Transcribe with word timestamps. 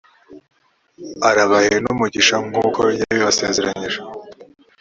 arabahe 1.29 1.73
n’umugisha 1.83 2.35
nk’uko 2.47 2.81
yabibasezeranyije. 2.99 3.99